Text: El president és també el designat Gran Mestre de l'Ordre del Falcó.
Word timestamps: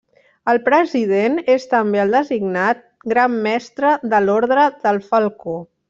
El 0.53 0.59
president 0.69 1.35
és 1.55 1.67
també 1.75 2.01
el 2.05 2.17
designat 2.17 2.81
Gran 3.13 3.39
Mestre 3.47 3.93
de 4.15 4.27
l'Ordre 4.27 4.67
del 4.85 5.03
Falcó. 5.13 5.61